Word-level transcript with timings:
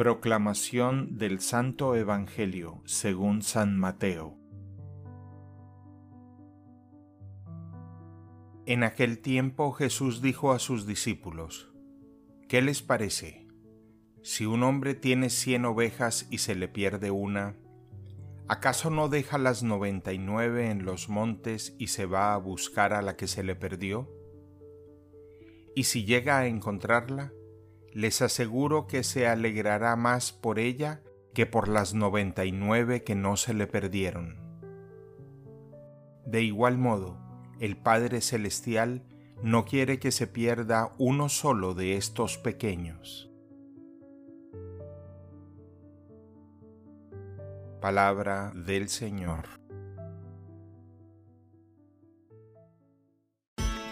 Proclamación 0.00 1.18
del 1.18 1.40
Santo 1.40 1.94
Evangelio 1.94 2.80
según 2.86 3.42
San 3.42 3.78
Mateo. 3.78 4.34
En 8.64 8.82
aquel 8.82 9.18
tiempo 9.18 9.72
Jesús 9.72 10.22
dijo 10.22 10.52
a 10.52 10.58
sus 10.58 10.86
discípulos, 10.86 11.70
¿Qué 12.48 12.62
les 12.62 12.80
parece? 12.80 13.46
Si 14.22 14.46
un 14.46 14.62
hombre 14.62 14.94
tiene 14.94 15.28
cien 15.28 15.66
ovejas 15.66 16.26
y 16.30 16.38
se 16.38 16.54
le 16.54 16.68
pierde 16.68 17.10
una, 17.10 17.58
¿acaso 18.48 18.88
no 18.88 19.10
deja 19.10 19.36
las 19.36 19.62
noventa 19.62 20.14
y 20.14 20.18
nueve 20.18 20.70
en 20.70 20.86
los 20.86 21.10
montes 21.10 21.76
y 21.78 21.88
se 21.88 22.06
va 22.06 22.32
a 22.32 22.38
buscar 22.38 22.94
a 22.94 23.02
la 23.02 23.16
que 23.16 23.26
se 23.26 23.42
le 23.42 23.54
perdió? 23.54 24.10
Y 25.76 25.84
si 25.84 26.06
llega 26.06 26.38
a 26.38 26.46
encontrarla, 26.46 27.34
les 27.92 28.22
aseguro 28.22 28.86
que 28.86 29.02
se 29.02 29.26
alegrará 29.26 29.96
más 29.96 30.32
por 30.32 30.58
ella 30.58 31.02
que 31.34 31.46
por 31.46 31.68
las 31.68 31.94
noventa 31.94 32.44
y 32.44 32.52
nueve 32.52 33.02
que 33.02 33.14
no 33.14 33.36
se 33.36 33.54
le 33.54 33.66
perdieron. 33.66 34.38
De 36.26 36.42
igual 36.42 36.78
modo, 36.78 37.18
el 37.60 37.76
Padre 37.76 38.20
Celestial 38.20 39.02
no 39.42 39.64
quiere 39.64 39.98
que 39.98 40.12
se 40.12 40.26
pierda 40.26 40.92
uno 40.98 41.28
solo 41.28 41.74
de 41.74 41.96
estos 41.96 42.38
pequeños. 42.38 43.30
Palabra 47.80 48.52
del 48.54 48.88
Señor. 48.88 49.46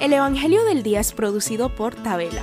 El 0.00 0.12
Evangelio 0.12 0.64
del 0.64 0.82
Día 0.82 1.00
es 1.00 1.12
producido 1.12 1.74
por 1.74 1.94
Tabela 1.94 2.42